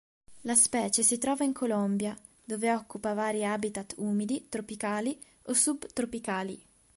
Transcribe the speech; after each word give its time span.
La 0.45 0.55
specie 0.55 1.03
si 1.03 1.19
trova 1.19 1.43
in 1.43 1.53
Colombia, 1.53 2.17
dove 2.43 2.73
occupa 2.73 3.13
vari 3.13 3.45
habitat 3.45 3.93
umidi, 3.97 4.47
tropicali 4.49 5.15
o 5.43 5.53
subtropicali. 5.53 6.59